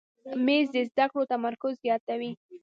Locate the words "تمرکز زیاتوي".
1.33-2.31